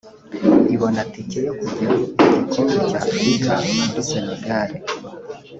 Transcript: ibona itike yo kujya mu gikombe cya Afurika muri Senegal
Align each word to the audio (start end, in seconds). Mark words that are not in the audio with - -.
ibona 0.73 0.99
itike 1.09 1.39
yo 1.47 1.53
kujya 1.59 1.85
mu 1.93 1.97
gikombe 2.39 2.77
cya 2.89 2.99
Afurika 3.05 3.51
muri 3.87 4.01
Senegal 4.09 4.69